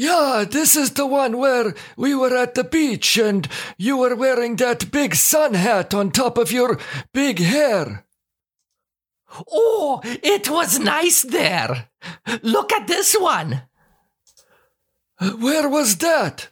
[0.00, 4.56] Yeah, this is the one where we were at the beach and you were wearing
[4.56, 6.78] that big sun hat on top of your
[7.12, 8.06] big hair.
[9.52, 11.90] Oh, it was nice there.
[12.40, 13.64] Look at this one.
[15.18, 16.48] Where was that?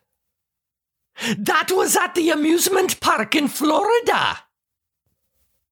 [1.38, 4.40] That was at the amusement park in Florida.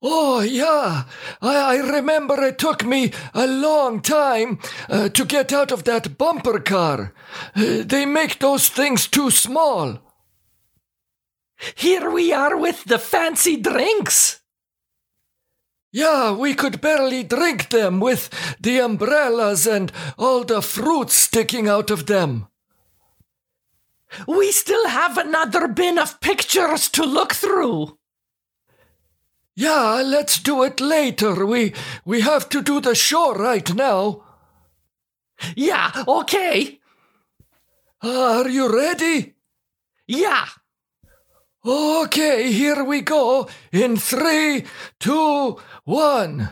[0.09, 1.03] Oh, yeah.
[1.43, 6.17] I, I remember it took me a long time uh, to get out of that
[6.17, 7.13] bumper car.
[7.57, 9.99] Uh, they make those things too small.
[11.75, 14.43] Here we are with the fancy drinks.
[15.91, 21.91] Yeah, we could barely drink them with the umbrellas and all the fruit sticking out
[21.91, 22.47] of them.
[24.29, 27.99] We still have another bin of pictures to look through.
[29.57, 31.47] Yeah, let's do it later.
[31.47, 31.73] We
[32.05, 34.23] we have to do the show right now.
[35.57, 36.81] Yeah, okay.
[38.03, 39.35] Are you ready?
[40.07, 40.47] Yeah.
[41.65, 43.49] Okay, here we go.
[43.73, 44.67] In three,
[45.01, 46.51] two, one.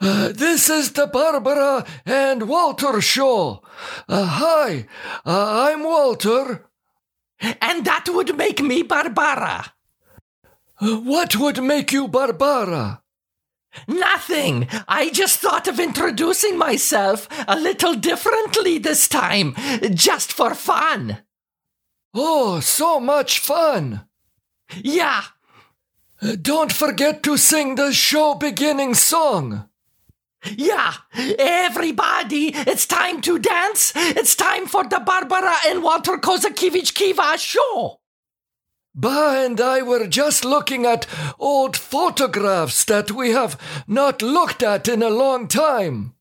[0.00, 3.62] Uh, this is the Barbara and Walter show.
[4.08, 4.86] Uh, hi,
[5.24, 6.66] uh, I'm Walter.
[7.40, 9.73] And that would make me Barbara.
[10.80, 13.02] What would make you Barbara?
[13.86, 14.68] Nothing.
[14.86, 19.54] I just thought of introducing myself a little differently this time,
[19.94, 21.18] just for fun.
[22.12, 24.06] Oh, so much fun.
[24.76, 25.24] Yeah.
[26.40, 29.68] Don't forget to sing the show beginning song.
[30.56, 33.92] Yeah, everybody, it's time to dance.
[33.96, 38.00] It's time for the Barbara and Walter Kozakiewicz Kiva show.
[38.94, 41.06] Ba and I were just looking at
[41.38, 46.14] old photographs that we have not looked at in a long time.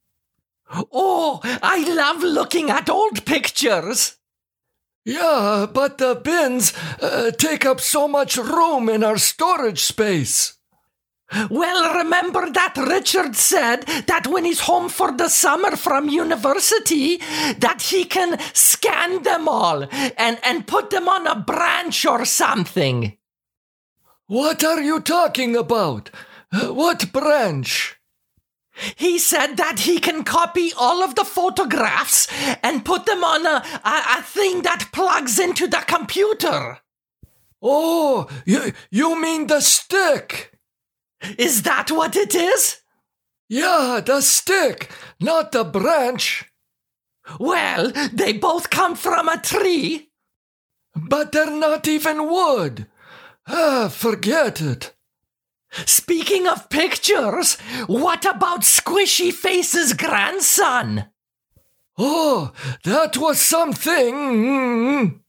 [0.91, 4.17] Oh, I love looking at old pictures.
[5.05, 10.57] Yeah, but the bins uh, take up so much room in our storage space.
[11.49, 17.17] Well, remember that Richard said that when he's home for the summer from university,
[17.57, 19.83] that he can scan them all
[20.17, 23.17] and, and put them on a branch or something.
[24.27, 26.09] What are you talking about?
[26.51, 27.97] What branch?
[28.95, 32.27] He said that he can copy all of the photographs
[32.63, 36.79] and put them on a, a, a thing that plugs into the computer.
[37.61, 40.52] Oh, you, you mean the stick?
[41.37, 42.81] Is that what it is?
[43.49, 44.89] Yeah, the stick,
[45.19, 46.45] not the branch.
[47.39, 50.09] Well, they both come from a tree.
[50.95, 52.87] But they're not even wood.
[53.47, 54.93] Ah, forget it.
[55.85, 57.55] Speaking of pictures,
[57.87, 61.07] what about Squishy Face's grandson?
[61.97, 62.51] Oh,
[62.83, 65.22] that was something.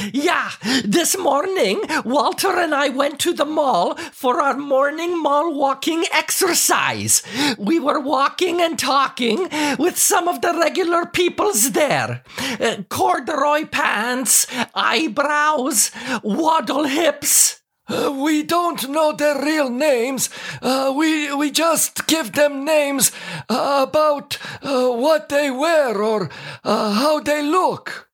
[0.00, 0.50] Yeah,
[0.84, 7.22] this morning, Walter and I went to the mall for our morning mall walking exercise.
[7.58, 9.48] We were walking and talking
[9.78, 12.22] with some of the regular peoples there.
[12.58, 15.90] Uh, corduroy pants, eyebrows,
[16.22, 17.60] waddle hips.
[17.86, 20.30] Uh, we don't know their real names.
[20.62, 23.12] Uh, we we just give them names
[23.50, 26.30] uh, about uh, what they wear or
[26.64, 28.08] uh, how they look.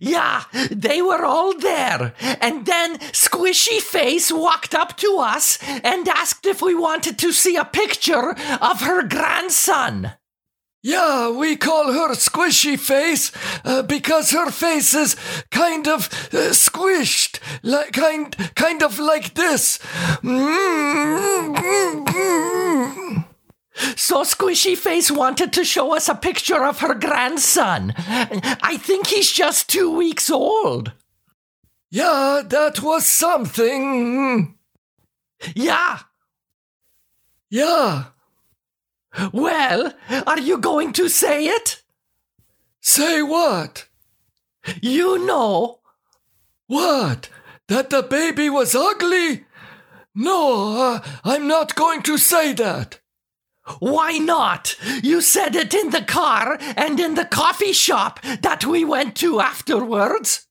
[0.00, 2.14] Yeah, they were all there.
[2.40, 7.56] And then Squishy Face walked up to us and asked if we wanted to see
[7.56, 10.12] a picture of her grandson.
[10.80, 13.32] Yeah, we call her Squishy Face
[13.64, 15.16] uh, because her face is
[15.50, 19.80] kind of uh, squished, like kind kind of like this.
[24.08, 27.92] So Squishy Face wanted to show us a picture of her grandson.
[27.98, 30.92] I think he's just two weeks old.
[31.90, 34.56] Yeah, that was something.
[35.54, 35.98] Yeah.
[37.50, 38.04] Yeah.
[39.30, 39.92] Well,
[40.26, 41.82] are you going to say it?
[42.80, 43.88] Say what?
[44.80, 45.80] You know.
[46.66, 47.28] What?
[47.66, 49.44] That the baby was ugly?
[50.14, 53.00] No, uh, I'm not going to say that.
[53.80, 54.76] Why not?
[55.02, 59.40] You said it in the car and in the coffee shop that we went to
[59.40, 60.46] afterwards.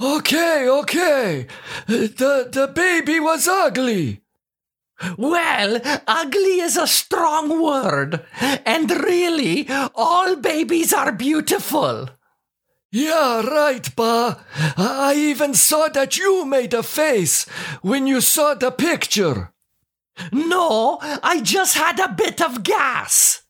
[0.00, 1.46] Okay, okay.
[1.86, 4.22] The the baby was ugly.
[5.16, 8.24] Well, ugly is a strong word,
[8.64, 12.08] and really, all babies are beautiful.
[12.92, 14.44] Yeah, right, Ba.
[14.76, 17.44] I even saw that you made a face
[17.82, 19.53] when you saw the picture.
[20.32, 23.42] No, I just had a bit of gas.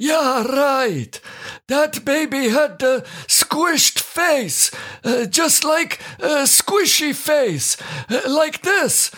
[0.00, 1.20] Yeah, right.
[1.66, 4.70] That baby had a squished face,
[5.02, 7.76] uh, just like a squishy face,
[8.08, 9.10] uh, like this.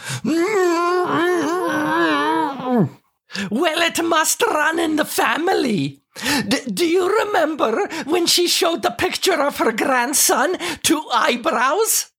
[3.51, 6.03] Well, it must run in the family.
[6.49, 12.10] D- do you remember when she showed the picture of her grandson to eyebrows?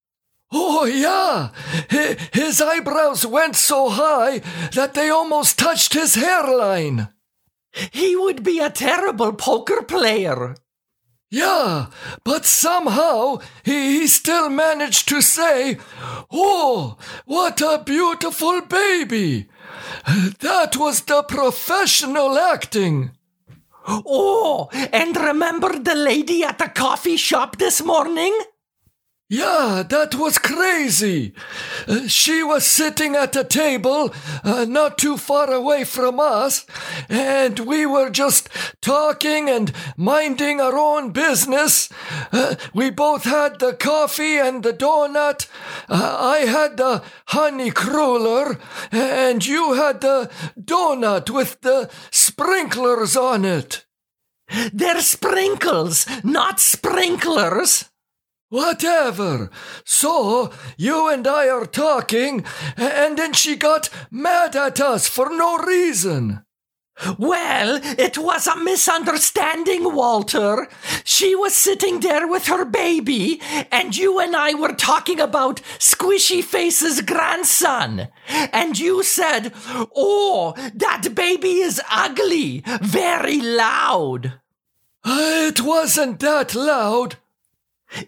[0.51, 1.49] Oh, yeah.
[1.89, 4.39] Hi- His eyebrows went so high
[4.73, 7.07] that they almost touched his hairline.
[7.91, 10.55] He would be a terrible poker player.
[11.29, 11.85] Yeah,
[12.25, 15.77] but somehow he, he still managed to say,
[16.29, 19.47] Oh, what a beautiful baby!
[20.41, 23.11] That was the professional acting.
[23.87, 28.37] Oh, and remember the lady at the coffee shop this morning?
[29.31, 31.33] Yeah, that was crazy.
[31.87, 34.13] Uh, she was sitting at a table
[34.43, 36.65] uh, not too far away from us,
[37.07, 38.49] and we were just
[38.81, 41.87] talking and minding our own business.
[42.33, 45.47] Uh, we both had the coffee and the donut.
[45.87, 48.57] Uh, I had the honey cruller,
[48.91, 50.29] and you had the
[50.59, 53.85] donut with the sprinklers on it.
[54.73, 57.90] They're sprinkles, not sprinklers.
[58.51, 59.49] Whatever.
[59.85, 62.43] So, you and I are talking,
[62.75, 66.43] and then she got mad at us for no reason.
[67.17, 70.67] Well, it was a misunderstanding, Walter.
[71.05, 76.43] She was sitting there with her baby, and you and I were talking about Squishy
[76.43, 78.09] Face's grandson.
[78.27, 79.53] And you said,
[79.95, 84.41] Oh, that baby is ugly, very loud.
[85.05, 87.15] It wasn't that loud.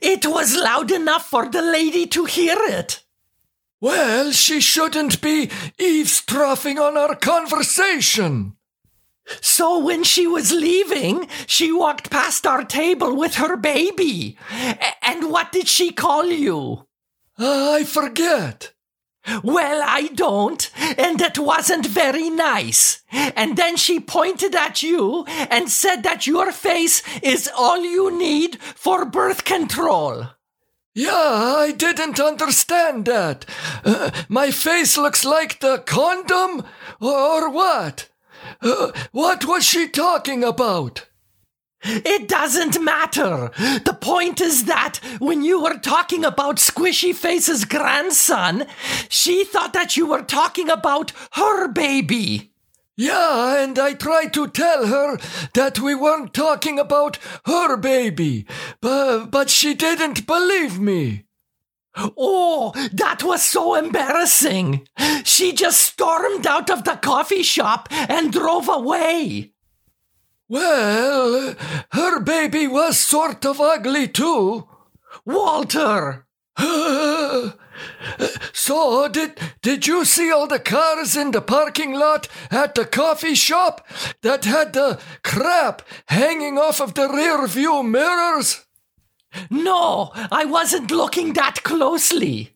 [0.02, 3.04] It was loud enough for the lady to hear it.
[3.82, 8.56] Well, she shouldn't be eavesdropping on our conversation.
[9.42, 14.38] So when she was leaving, she walked past our table with her baby.
[14.52, 16.88] A- And what did she call you?
[17.38, 18.74] I forget.
[19.44, 23.04] Well, I don't, and it wasn't very nice.
[23.12, 28.60] And then she pointed at you and said that your face is all you need
[28.62, 30.28] for birth control.
[30.94, 33.46] Yeah, I didn't understand that.
[33.84, 36.64] Uh, my face looks like the condom,
[37.00, 38.10] or what?
[38.62, 41.06] Uh, what was she talking about?
[41.84, 43.52] It doesn't matter.
[43.58, 48.66] The point is that when you were talking about Squishy Face's grandson,
[49.10, 52.52] she thought that you were talking about her baby.
[52.96, 55.18] Yeah, and I tried to tell her
[55.56, 58.46] that we weren't talking about her baby,
[58.82, 61.26] but, but she didn't believe me.
[61.96, 64.88] Oh, that was so embarrassing.
[65.24, 69.53] She just stormed out of the coffee shop and drove away.
[70.50, 71.56] Well,
[71.92, 74.68] her baby was sort of ugly too.
[75.26, 76.28] Walter!
[78.54, 83.36] so did did you see all the cars in the parking lot at the coffee
[83.36, 83.88] shop
[84.22, 88.66] that had the crap hanging off of the rear view mirrors?
[89.50, 92.53] No, I wasn't looking that closely.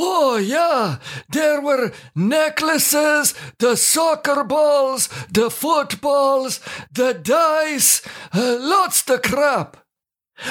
[0.00, 0.98] Oh, yeah,
[1.28, 6.60] there were necklaces, the soccer balls, the footballs,
[6.92, 9.76] the dice, uh, lots the crap.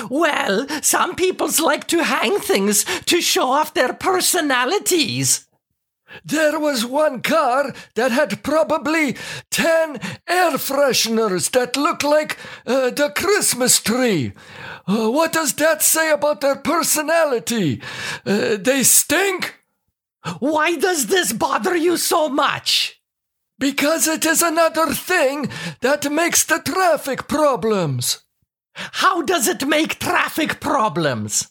[0.10, 5.47] Well, some peoples like to hang things to show off their personalities.
[6.24, 9.18] There was one car that had probably
[9.52, 14.34] 10 air fresheners that looked like uh, the Christmas tree.
[14.88, 17.82] Uh, what does that say about their personality?
[18.26, 19.56] Uh, they stink?
[20.40, 23.02] Why does this bother you so much?
[23.60, 25.50] Because it is another thing
[25.82, 28.24] that makes the traffic problems.
[28.76, 31.48] How does it make traffic problems?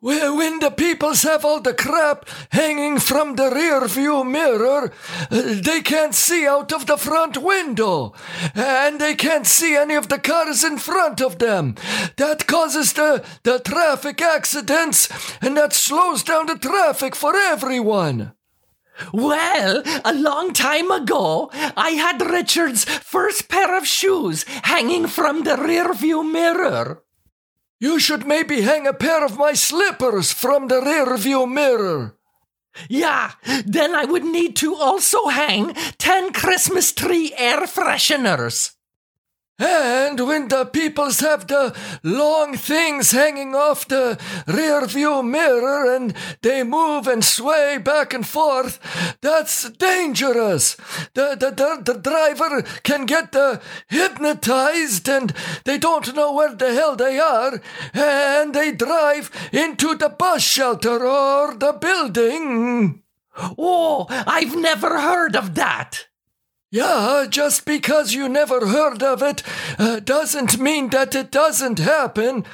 [0.00, 4.92] When the peoples have all the crap hanging from the rear view mirror,
[5.28, 8.12] they can't see out of the front window.
[8.54, 11.74] And they can't see any of the cars in front of them.
[12.16, 15.08] That causes the, the traffic accidents,
[15.40, 18.34] and that slows down the traffic for everyone.
[19.12, 25.56] Well, a long time ago, I had Richard's first pair of shoes hanging from the
[25.56, 27.02] rearview mirror.
[27.80, 32.16] You should maybe hang a pair of my slippers from the rear view mirror.
[32.88, 33.32] Yeah,
[33.66, 38.72] then I would need to also hang 10 Christmas tree air fresheners.
[39.58, 46.14] And when the peoples have the long things hanging off the rear view mirror and
[46.42, 48.78] they move and sway back and forth,
[49.20, 50.76] that's dangerous.
[51.14, 55.32] The, the, the, the driver can get uh, hypnotized and
[55.64, 57.60] they don't know where the hell they are
[57.92, 63.02] and they drive into the bus shelter or the building.
[63.36, 66.06] Oh, I've never heard of that.
[66.70, 69.42] Yeah, just because you never heard of it
[69.78, 72.44] uh, doesn't mean that it doesn't happen.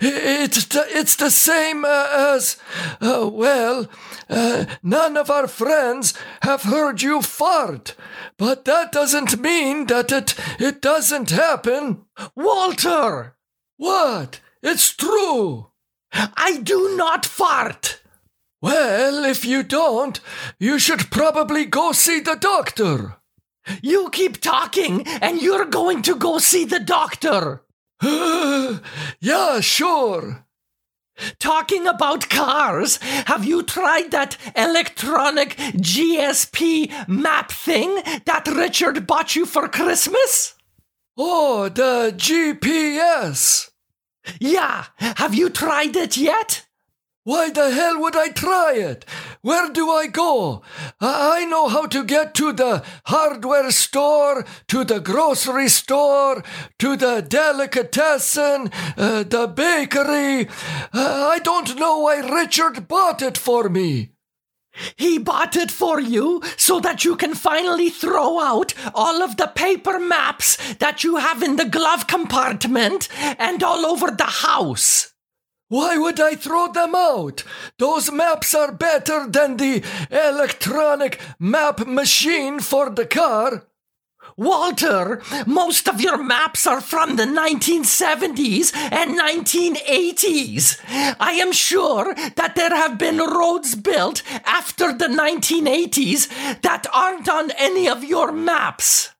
[0.00, 2.58] It's the, it's the same uh, as,
[3.00, 3.88] uh, well,
[4.30, 7.96] uh, none of our friends have heard you fart,
[8.38, 12.04] but that doesn't mean that it, it doesn't happen.
[12.36, 13.36] Walter!
[13.78, 14.40] What?
[14.62, 15.72] It's true.
[16.12, 18.00] I do not fart.
[18.62, 20.20] Well, if you don't,
[20.60, 23.16] you should probably go see the doctor.
[23.82, 27.62] You keep talking, and you're going to go see the doctor.
[29.20, 30.46] yeah, sure.
[31.38, 39.46] Talking about cars, have you tried that electronic GSP map thing that Richard bought you
[39.46, 40.54] for Christmas?
[41.16, 43.70] Oh, the GPS.
[44.38, 46.66] Yeah, have you tried it yet?
[47.24, 49.06] Why the hell would I try it?
[49.42, 50.62] Where do I go?
[51.00, 56.42] I know how to get to the hardware store, to the grocery store,
[56.78, 60.48] to the delicatessen, uh, the bakery.
[60.92, 64.10] Uh, I don't know why Richard bought it for me.
[64.96, 69.46] He bought it for you so that you can finally throw out all of the
[69.46, 75.12] paper maps that you have in the glove compartment and all over the house.
[75.68, 77.42] Why would I throw them out?
[77.78, 83.66] Those maps are better than the electronic map machine for the car.
[84.36, 90.78] Walter, most of your maps are from the 1970s and 1980s.
[91.18, 97.50] I am sure that there have been roads built after the 1980s that aren't on
[97.52, 99.15] any of your maps.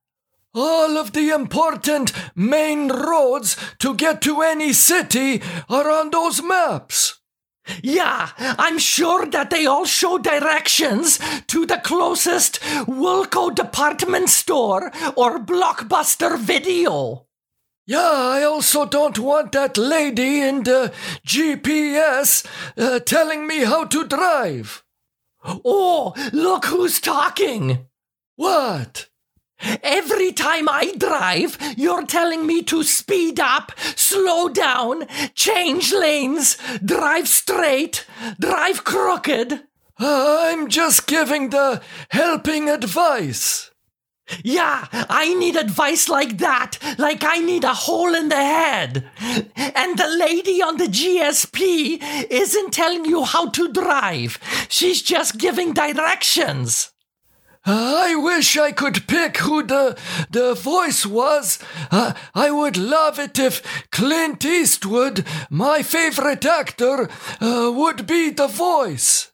[0.56, 7.20] All of the important main roads to get to any city are on those maps.
[7.82, 15.38] Yeah, I'm sure that they all show directions to the closest Woolco department store or
[15.38, 17.26] Blockbuster video.
[17.86, 20.90] Yeah, I also don't want that lady in the
[21.26, 22.46] GPS
[22.78, 24.82] uh, telling me how to drive.
[25.44, 27.86] Oh, look who's talking.
[28.36, 29.08] What?
[29.82, 37.28] Every time I drive, you're telling me to speed up, slow down, change lanes, drive
[37.28, 38.04] straight,
[38.38, 39.62] drive crooked.
[39.98, 43.70] I'm just giving the helping advice.
[44.42, 49.08] Yeah, I need advice like that, like I need a hole in the head.
[49.54, 55.72] And the lady on the GSP isn't telling you how to drive, she's just giving
[55.72, 56.90] directions.
[57.66, 59.98] I wish I could pick who the,
[60.30, 61.58] the voice was.
[61.90, 67.08] Uh, I would love it if Clint Eastwood, my favorite actor,
[67.40, 69.32] uh, would be the voice.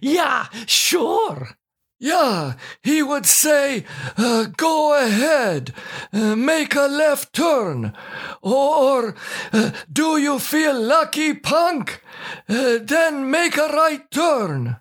[0.00, 1.56] Yeah, sure.
[1.98, 3.84] Yeah, he would say,
[4.18, 5.72] uh, go ahead,
[6.12, 7.94] uh, make a left turn.
[8.42, 9.14] Or,
[9.50, 12.02] uh, do you feel lucky, punk?
[12.48, 14.76] Uh, then make a right turn.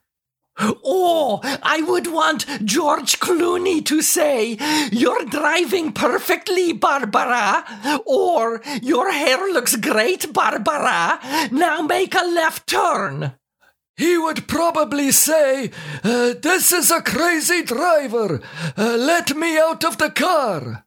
[0.57, 4.57] Oh, I would want George Clooney to say,
[4.91, 8.01] You're driving perfectly, Barbara.
[8.05, 11.19] Or, Your hair looks great, Barbara.
[11.51, 13.33] Now make a left turn.
[13.97, 15.71] He would probably say,
[16.03, 18.41] uh, This is a crazy driver.
[18.77, 20.85] Uh, let me out of the car.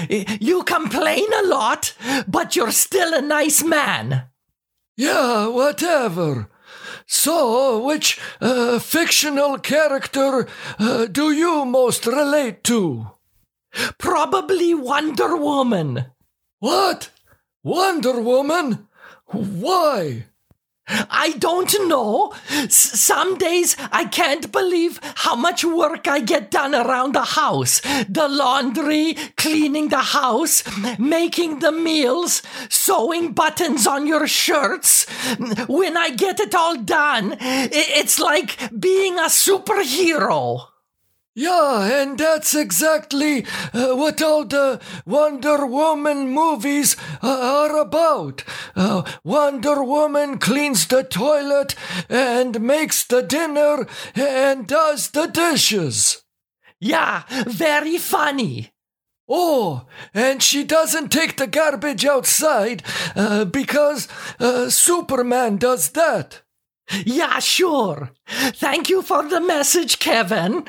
[0.09, 1.93] You complain a lot,
[2.27, 4.23] but you're still a nice man.
[4.95, 6.49] Yeah, whatever.
[7.07, 10.45] So, which uh, fictional character
[10.77, 13.11] uh, do you most relate to?
[13.97, 16.07] Probably Wonder Woman.
[16.59, 17.11] What?
[17.63, 18.87] Wonder Woman?
[19.27, 20.25] Why?
[20.89, 22.34] I don't know.
[22.50, 27.82] S- some days I can't believe how much work I get done around the house.
[28.08, 30.63] The laundry, cleaning the house,
[30.98, 35.06] making the meals, sewing buttons on your shirts.
[35.67, 40.67] When I get it all done, it's like being a superhero.
[41.39, 48.44] Yeah, and that's exactly uh, what all the Wonder Woman movies uh, are about.
[48.75, 51.75] Uh, Wonder Woman cleans the toilet
[52.10, 56.24] and makes the dinner and does the dishes.
[56.79, 58.72] Yeah, very funny.
[59.29, 62.82] Oh, and she doesn't take the garbage outside
[63.15, 64.08] uh, because
[64.39, 66.41] uh, Superman does that.
[67.06, 68.12] Yeah, sure.
[68.25, 70.65] Thank you for the message, Kevin.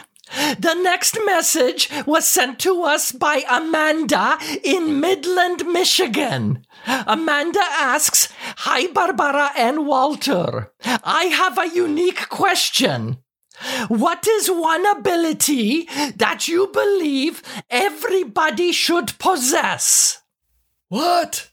[0.58, 6.66] The next message was sent to us by Amanda in Midland, Michigan.
[6.86, 10.72] Amanda asks, Hi, Barbara and Walter.
[10.84, 13.18] I have a unique question.
[13.88, 20.22] What is one ability that you believe everybody should possess?
[20.88, 21.50] What?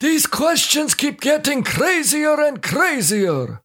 [0.00, 3.62] These questions keep getting crazier and crazier.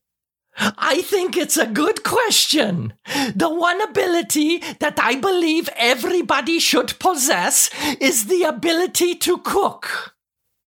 [0.58, 2.94] I think it's a good question.
[3.36, 10.16] The one ability that I believe everybody should possess is the ability to cook.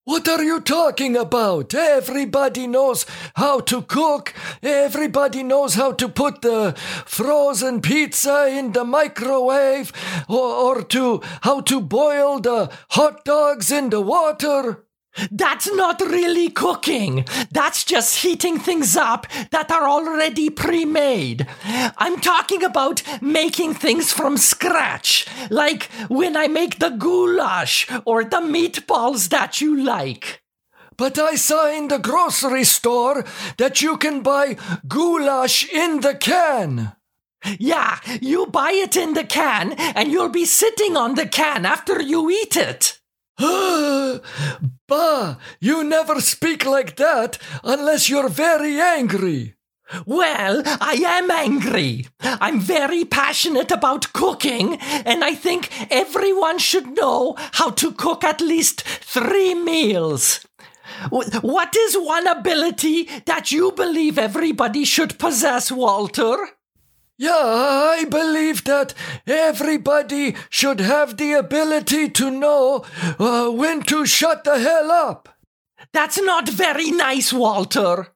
[0.09, 1.75] What are you talking about?
[1.75, 3.05] Everybody knows
[3.35, 4.33] how to cook.
[4.63, 6.73] Everybody knows how to put the
[7.05, 9.93] frozen pizza in the microwave
[10.27, 14.83] or, or to how to boil the hot dogs in the water.
[15.31, 17.25] That's not really cooking.
[17.51, 21.47] That's just heating things up that are already pre made.
[21.97, 28.41] I'm talking about making things from scratch, like when I make the goulash or the
[28.41, 30.41] meatballs that you like.
[30.97, 33.23] But I saw in the grocery store
[33.57, 36.93] that you can buy goulash in the can.
[37.57, 42.01] Yeah, you buy it in the can and you'll be sitting on the can after
[42.01, 42.98] you eat it.
[44.87, 49.55] bah, you never speak like that unless you're very angry.
[50.05, 52.07] Well, I am angry.
[52.21, 58.41] I'm very passionate about cooking, and I think everyone should know how to cook at
[58.41, 60.41] least three meals.
[61.09, 66.37] What is one ability that you believe everybody should possess, Walter?
[67.19, 68.93] Yeah, I believe that
[69.27, 72.85] everybody should have the ability to know
[73.19, 75.27] uh, when to shut the hell up.
[75.91, 78.07] That's not very nice, Walter.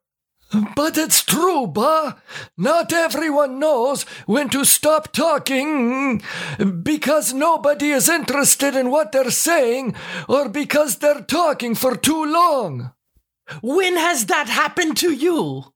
[0.73, 2.13] But it's true, bah.
[2.57, 6.21] Not everyone knows when to stop talking
[6.81, 9.95] because nobody is interested in what they're saying
[10.29, 12.93] or because they're talking for too long.
[13.61, 15.72] When has that happened to you?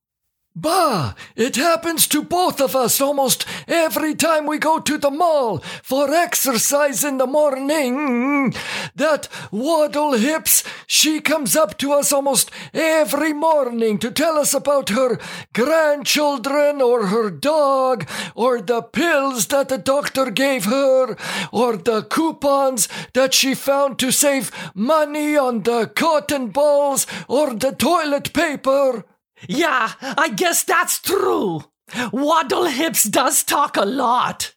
[0.60, 5.60] Bah, it happens to both of us almost every time we go to the mall
[5.84, 8.56] for exercise in the morning.
[8.96, 14.90] That Waddle Hips, she comes up to us almost every morning to tell us about
[14.90, 15.20] her
[15.54, 21.16] grandchildren or her dog or the pills that the doctor gave her
[21.52, 27.74] or the coupons that she found to save money on the cotton balls or the
[27.74, 29.06] toilet paper.
[29.48, 31.66] Yeah, I guess that's true.
[32.12, 34.54] Waddle Hips does talk a lot.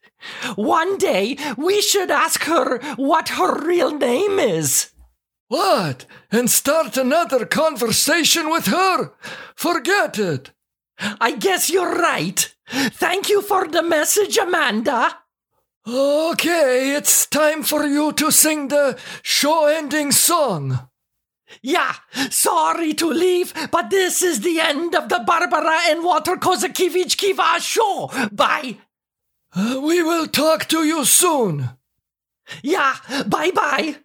[0.57, 4.91] One day we should ask her what her real name is.
[5.49, 6.07] What?
[6.31, 9.13] And start another conversation with her?
[9.55, 10.53] Forget it.
[11.21, 12.55] I guess you're right.
[12.69, 15.19] Thank you for the message, Amanda.
[15.89, 20.90] Okay, it's time for you to sing the show ending song.
[21.63, 21.95] Yeah,
[22.31, 27.61] sorry to leave, but this is the end of the Barbara and Walter Kozakiewicz Kiva
[27.61, 28.11] show.
[28.33, 28.79] Bye.
[29.55, 31.71] Uh, we will talk to you soon.
[32.63, 33.97] Yeah, bye bye.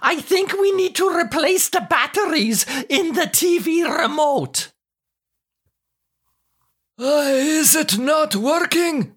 [0.00, 4.72] I think we need to replace the batteries in the TV remote.
[6.98, 9.16] Uh, is it not working?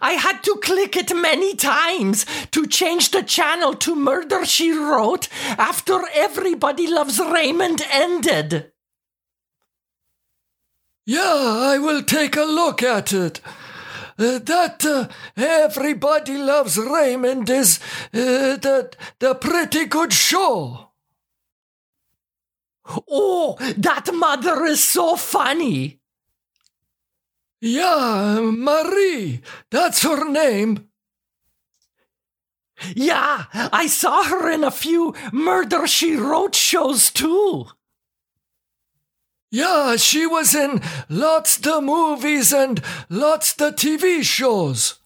[0.00, 5.28] I had to click it many times to change the channel to Murder She Wrote
[5.58, 8.72] after Everybody Loves Raymond ended.
[11.04, 13.40] Yeah, I will take a look at it.
[14.18, 17.78] Uh, that uh, Everybody Loves Raymond is
[18.14, 20.90] uh, the, the pretty good show.
[23.10, 26.00] Oh, that mother is so funny.
[27.60, 29.40] Yeah, Marie,
[29.70, 30.88] that's her name.
[32.94, 37.66] Yeah, I saw her in a few Murder She Wrote shows too.
[39.50, 44.98] Yeah, she was in lots the movies and lots the TV shows.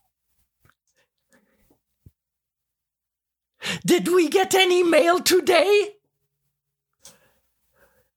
[3.87, 6.00] Did we get any mail today?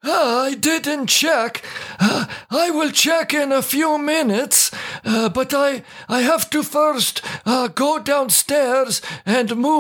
[0.03, 1.63] I didn't check.
[1.99, 4.71] Uh, I will check in a few minutes,
[5.05, 9.71] uh, but I I have to first uh, go downstairs and move.